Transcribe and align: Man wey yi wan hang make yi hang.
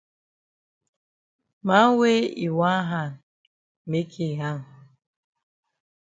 Man 1.67 1.87
wey 1.99 2.17
yi 2.41 2.47
wan 2.59 2.79
hang 2.91 3.13
make 3.89 4.11
yi 4.19 4.27
hang. 4.41 4.61